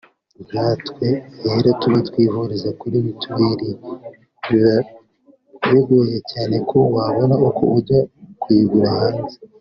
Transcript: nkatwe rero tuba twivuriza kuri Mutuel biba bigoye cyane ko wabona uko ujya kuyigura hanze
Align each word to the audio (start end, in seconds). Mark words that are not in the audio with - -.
nkatwe 0.47 1.07
rero 1.51 1.69
tuba 1.81 1.99
twivuriza 2.07 2.69
kuri 2.79 2.97
Mutuel 3.05 3.59
biba 4.47 4.75
bigoye 5.69 6.17
cyane 6.31 6.55
ko 6.69 6.77
wabona 6.95 7.35
uko 7.47 7.61
ujya 7.77 7.99
kuyigura 8.41 8.87
hanze 8.99 9.35